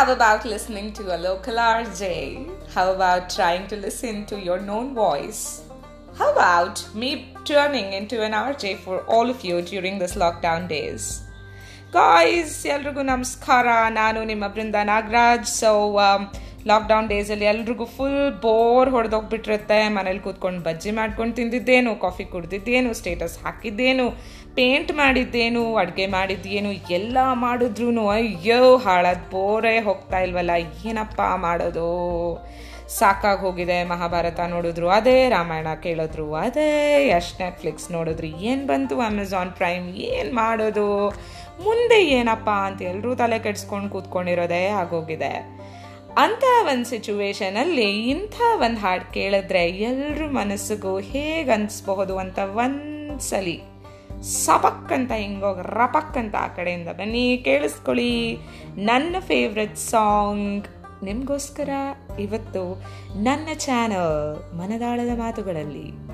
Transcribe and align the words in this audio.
How 0.00 0.12
about 0.12 0.44
listening 0.44 0.92
to 0.94 1.16
a 1.16 1.18
local 1.18 1.54
RJ? 1.54 2.02
How 2.74 2.92
about 2.92 3.30
trying 3.30 3.66
to 3.68 3.76
listen 3.76 4.26
to 4.26 4.38
your 4.38 4.60
known 4.60 4.94
voice? 4.94 5.62
How 6.18 6.32
about 6.32 6.76
me 6.94 7.34
turning 7.44 7.92
into 7.92 8.22
an 8.22 8.32
RJ 8.32 8.78
for 8.78 9.00
all 9.04 9.30
of 9.30 9.44
you 9.44 9.62
during 9.62 9.98
this 9.98 10.14
lockdown 10.16 10.68
days? 10.68 11.04
Guys 11.92 12.54
ಎಲ್ರಿಗೂ 12.74 13.02
ನಮಸ್ಕಾರ 13.10 13.66
ನಾನು 13.98 14.20
ನಿಮ್ಮ 14.30 14.44
Brinda 14.54 14.76
Nagaraj 14.90 15.46
so 15.60 15.70
lockdown 16.67 17.09
ಡೇಸಲ್ಲಿ 17.09 17.45
ಎಲ್ರಿಗೂ 17.45 17.85
full 17.85 18.41
bore 18.41 18.89
ಹೊಡೆದೋಗ್ಬಿಟ್ಟಿರುತ್ತೆ. 18.89 19.87
ಮನೇಲಿ 19.87 20.19
ಕೂತ್ಕೊಂಡು 20.19 20.61
ಬಜ್ಜಿ 20.61 20.91
ಮಾಡ್ಕೊಂಡು 20.91 21.35
ತಿಂದಿದ್ದೇನು 21.35 21.95
ಕಾಫಿ 21.95 22.25
ಕುಡ್ದಿದ್ದೇನು 22.25 22.93
ಸ್ಟೇಟಸ್ 22.93 23.43
ಹಾಕಿದ್ದೇನು 23.43 24.09
ಪೇಂಟ್ 24.55 24.91
ಮಾಡಿದ್ದೇನು, 24.91 25.75
ಅಡುಗೆ 25.75 26.05
ಮಾಡಿದ್ದೇನು, 26.05 26.71
ಎಲ್ಲ 26.71 27.17
ಮಾಡಿದ್ರೂ 27.33 28.07
ಅಯ್ಯೋ, 28.07 28.77
ಹಾಳಾದ 28.77 29.17
ಬೋರೇ 29.31 29.79
ಹೋಗ್ತಾ 29.79 30.19
ಇಲ್ವಲ್ಲ, 30.19 30.51
ಏನಪ್ಪ 30.85 31.21
ಮಾಡೋದು? 31.35 31.89
ಸಾಕಾಗಿ 32.89 33.41
ಹೋಗಿದೆ 33.41 33.83
ಮಹಾಭಾರತ 33.83 34.39
ನೋಡಿದ್ರು 34.39 34.89
ಅದೇ, 34.89 35.29
ರಾಮಾಯಣ 35.29 35.67
ಕೇಳಿದ್ರು 35.83 36.33
ಅದೇ, 36.33 36.69
ಯಶ್ 37.07 37.41
ನೆಟ್ಫ್ಲಿಕ್ಸ್ 37.41 37.91
ನೋಡಿದ್ರು 37.91 38.27
ಏನು 38.27 38.67
ಬಂತು 38.67 38.99
ಅಮೆಝಾನ್ 38.99 39.51
ಪ್ರೈಮ್ 39.51 39.89
ಏನು 39.95 40.35
ಮಾಡೋದು? 40.35 41.09
ಮುಂದೆ 41.63 42.05
ಏನಪ್ಪ 42.05 42.49
ಅಂತ 42.49 42.81
ಎಲ್ಲರೂ 42.81 43.15
ತಲೆ 43.15 43.39
ಕೆಡಿಸ್ಕೊಂಡು 43.39 43.89
ಕೂತ್ಕೊಂಡಿರೋದೇ 43.89 44.67
ಆಗೋಗಿದೆ. 44.67 45.61
ಅಂಥ 46.17 46.43
ಒಂದು 46.63 46.85
ಸಿಚುವೇಶನಲ್ಲಿ 46.85 48.09
ಇಂಥ 48.09 48.41
ಒಂದು 48.55 48.79
ಹಾಡು 48.79 49.13
ಕೇಳಿದ್ರೆ 49.13 49.69
ಎಲ್ಲರ 49.69 50.25
ಮನಸ್ಸಿಗೂ 50.25 50.99
ಹೇಗೆ 50.99 51.51
ಅನಿಸ್ಬಹುದು 51.51 52.17
ಅಂತ 52.17 52.39
ಒಂದ್ಸಲಿ 52.39 53.61
ಸಪಕ್ 54.21 54.93
ಅಂತ 54.93 55.11
ಹಿಂಗೋಗಿ 55.11 55.61
ರಪಕ್ 55.61 56.17
ಅಂತ 56.17 56.35
ಆ 56.35 56.47
ಕಡೆಯಿಂದ 56.47 56.87
ಬನ್ನಿ, 56.87 57.41
ಕೇಳಿಸ್ಕೊಳ್ಳಿ. 57.43 58.37
ನನ್ನ 58.75 59.15
ಫೇವ್ರೆಟ್ 59.19 59.77
ಸಾಂಗ್ 59.77 60.67
ನಿಮಗೋಸ್ಕರ 61.03 61.69
ಇವತ್ತು 62.19 62.83
ನನ್ನ 63.23 63.47
ಚಾನಲ್ 63.53 64.51
ಮನದಾಳದ 64.55 65.19
ಮಾತುಗಳಲ್ಲಿ. 65.19 66.10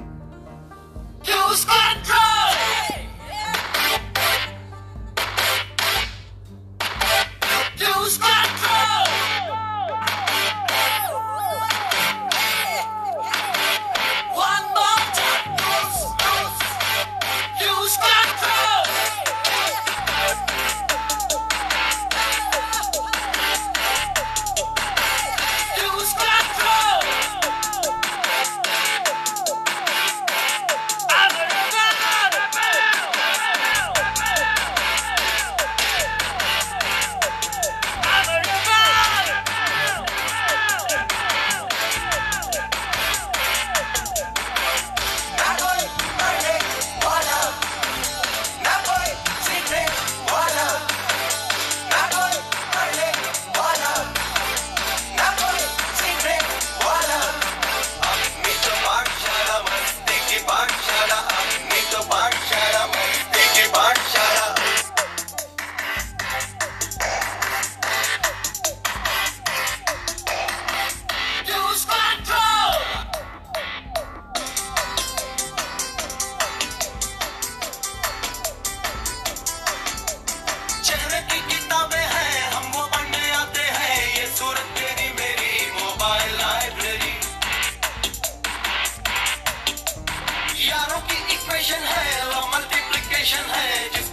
इक्वेशन 91.58 91.86
है 91.90 92.26
लो 92.26 92.42
मल्टीप्लिकेशन 92.48 93.50
है 93.52 94.07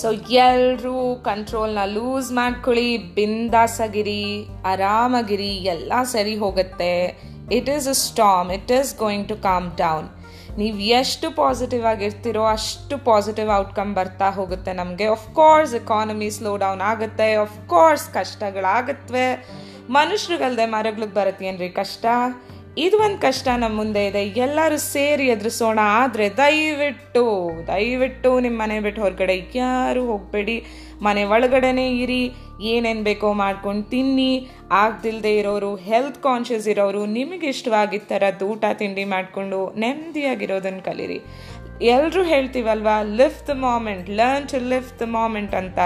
ಸೊ 0.00 0.12
ಎಲ್ಲರೂ 0.12 1.16
ಕಂಟ್ರೋಲ್ನ 1.24 1.78
ಲೂಸ್ 1.84 2.32
ಮಾಡ್ಕೊಳ್ಳಿ, 2.32 2.98
ಬಿಂದಾಸಗಿರಿ, 2.98 4.46
ಆರಾಮಗಿರಿ, 4.66 5.56
ಎಲ್ಲ 5.74 5.92
ಸರಿ 6.02 6.36
ಹೋಗುತ್ತೆ. 6.36 6.94
It 7.52 7.70
is 7.70 7.88
a 7.88 7.92
storm 7.92 8.50
it 8.50 8.72
is 8.72 8.98
going 8.98 9.28
to 9.28 9.36
calm 9.36 9.76
down 9.76 10.08
ನೀವು 10.58 10.78
ಎಷ್ಟು 10.78 11.30
ಪಾಸಿಟಿವ್ 11.30 11.84
ಆಗಿರ್ತೀರೋ 11.84 12.44
ಅಷ್ಟು 12.46 12.98
ಪಾಸಿಟಿವ್ 12.98 13.50
ಔಟ್ಕಮ್ 13.56 13.94
ಬರ್ತಾ 13.94 14.30
ಹೋಗುತ್ತೆ 14.30 14.72
ನಮಗೆ. 14.72 15.06
ಕೋರ್ಸ್ 15.34 15.74
ಎಕಾನಮಿ 15.74 16.30
ಸ್ಲೋ 16.30 16.56
ಡೌನ್ 16.56 16.80
ಆಗುತ್ತೆ. 16.80 17.28
ಕೋರ್ಸ್ 17.66 18.10
ಕಷ್ಟಗಳಾಗತ್ವೆ. 18.14 19.26
ಮನುಷ್ಯರಿಗಲ್ದೆ 19.90 20.66
ಮರಗಳಿಗೆ 20.66 21.14
ಬರುತ್ತೇನ್ರಿ 21.14 21.68
ಕಷ್ಟ? 21.68 22.06
ಇದು 22.78 22.98
ಒಂದು 22.98 23.18
ಕಷ್ಟ 23.18 23.48
ನಮ್ಮ 23.56 23.76
ಮುಂದೆ 23.76 24.06
ಇದೆ. 24.06 24.26
ಎಲ್ಲರೂ 24.26 24.76
ಸೇರಿ 24.76 25.26
ಎದುರಿಸೋಣ. 25.26 25.78
ಆದರೆ 25.82 26.36
ದಯವಿಟ್ಟು 26.36 27.24
ದಯವಿಟ್ಟು 27.66 28.40
ನಿಮ್ಮ 28.40 28.62
ಮನೆ 28.62 28.80
ಬಿಟ್ಟು 28.80 29.02
ಹೊರಗಡೆ 29.02 29.48
ಯಾರು 29.54 30.06
ಹೋಗಬೇಡಿ. 30.06 30.64
ಮನೆ 31.02 31.24
ಒಳಗಡೆನೇ 31.24 31.98
ಇರಿ. 31.98 32.34
ಏನೇನು 32.60 33.02
ಬೇಕೋ 33.02 33.32
ಮಾಡ್ಕೊಂಡು 33.32 33.90
ತಿನ್ನಿ. 33.90 34.48
ಆಗ್ದಿಲ್ಲದೆ 34.70 35.36
ಇರೋರು 35.36 35.76
ಹೆಲ್ತ್ 35.76 36.22
ಕಾನ್ಷಿಯಸ್ 36.22 36.68
ಇರೋರು, 36.68 37.06
ನಿಮಗೆ 37.06 37.46
ಇಷ್ಟವಾಗಿದ್ದ 37.46 38.08
ಥರದ್ದು 38.08 38.46
ಊಟ, 38.46 38.64
ತಿಂಡಿ 38.72 39.04
ಮಾಡಿಕೊಂಡು 39.04 39.74
ನೆಮ್ಮದಿಯಾಗಿರೋದನ್ನು 39.76 40.82
ಕಲೀರಿ. 40.82 41.20
ಎಲ್ಲರೂ 41.82 42.22
ಹೇಳ್ತೀವಲ್ವಾ 42.24 43.02
lift 43.02 43.48
the 43.48 43.50
moment 43.50 44.10
learn 44.10 44.48
to 44.48 44.68
lift 44.68 45.00
the 45.00 45.02
moment 45.02 45.54
ಅಂತ. 45.54 45.78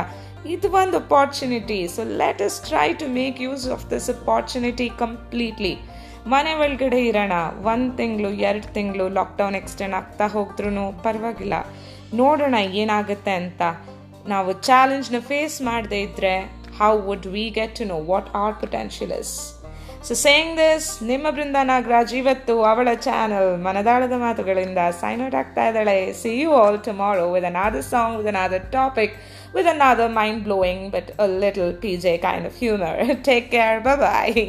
ಇದು 0.46 0.68
ಒಂದು 0.68 0.96
opportunity 0.96 1.88
so 1.88 2.04
let 2.04 2.42
us 2.42 2.68
try 2.68 2.92
to 2.92 3.06
make 3.06 3.40
use 3.40 3.68
of 3.68 3.90
this 3.90 4.10
opportunity 4.10 4.90
completely 4.98 5.93
ಮನೆ 6.32 6.52
ಒಳಗಡೆ 6.54 7.00
ಇರೋಣ. 7.08 7.34
ಒಂದು 7.70 7.90
ತಿಂಗಳು, 7.96 8.28
ಎರಡು 8.48 8.68
ತಿಂಗಳು 8.76 9.06
ಲಾಕ್ಡೌನ್ 9.16 9.56
ಎಕ್ಸ್ಟೆಂಡ್ 9.58 9.94
ಆಗ್ತಾ 9.98 10.26
ಹೋದ್ರೂ 10.26 10.84
ಪರವಾಗಿಲ್ಲ. 11.06 11.54
ನೋಡೋಣ 12.20 12.56
ಏನಾಗುತ್ತೆ 12.82 13.34
ಅಂತ. 13.40 13.62
ನಾವು 14.32 14.50
ಚಾಲೆಂಜ್ನ 14.68 15.18
ಫೇಸ್ 15.30 15.62
ಮಾಡದೇ 15.62 16.00
ಇದ್ದರೆ 16.06 16.34
how 16.78 16.92
would 17.08 17.26
we 17.34 17.44
get 17.58 17.74
to 17.80 17.84
know 17.84 17.98
what 18.12 18.30
our 18.42 18.54
potential 18.62 19.12
is 19.20 19.34
so 20.08 20.14
saying 20.14 20.54
this 20.58 20.88
ನಿಮ್ಮ 21.10 21.26
ಬೃಂದ 21.36 21.58
ನಾಗರಾಜ್, 21.62 22.14
ಇವತ್ತು 22.20 22.54
ಅವಳ 22.70 22.88
ಚಾನಲ್ 23.06 23.50
ಮನದಾಳದ 23.66 24.16
ಮಾತುಗಳಿಂದ 24.24 24.78
ಸೈನ್ 25.00 25.22
ಔಟ್ 25.26 25.34
ಆಗ್ತಾ 25.34 25.64
ಇದ್ದಾಳೆ. 25.68 25.96
See 26.20 26.32
you 26.40 26.52
all 26.62 26.78
tomorrow 26.88 27.26
with 27.34 27.48
another 27.52 27.86
song 27.92 28.16
with 28.18 28.30
another 28.34 28.66
topic 28.72 29.16
with 29.56 29.70
another 29.74 30.08
mind 30.20 30.42
blowing 30.42 30.86
but 30.94 31.10
a 31.24 31.26
little 31.44 31.72
P 31.82 31.96
J 31.96 32.14
kind 32.28 32.46
of 32.46 32.56
humour 32.62 33.24
take 33.30 33.50
care 33.56 33.80
bye. 33.80 34.44